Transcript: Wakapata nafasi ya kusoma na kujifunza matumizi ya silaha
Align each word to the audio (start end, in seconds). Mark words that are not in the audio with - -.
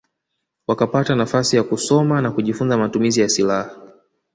Wakapata 0.67 1.15
nafasi 1.15 1.55
ya 1.55 1.63
kusoma 1.63 2.21
na 2.21 2.31
kujifunza 2.31 2.77
matumizi 2.77 3.21
ya 3.21 3.29
silaha 3.29 3.69